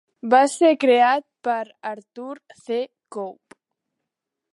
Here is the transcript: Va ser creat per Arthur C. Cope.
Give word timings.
Va 0.33 0.37
ser 0.51 0.69
creat 0.83 1.25
per 1.47 1.57
Arthur 1.91 2.31
C. 2.63 2.79
Cope. 3.17 3.59